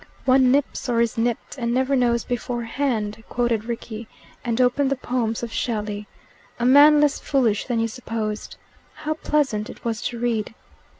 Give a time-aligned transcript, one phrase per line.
[0.25, 4.07] "One nips or is nipped, and never knows beforehand," quoted Rickie,
[4.43, 6.07] and opened the poems of Shelley,
[6.59, 8.55] a man less foolish than you supposed.
[8.95, 10.55] How pleasant it was to read!